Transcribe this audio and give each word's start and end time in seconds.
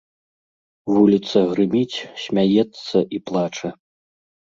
Вуліца 0.93 1.39
грыміць, 1.51 2.05
смяецца 2.23 2.97
і 3.19 3.21
плача. 3.29 3.69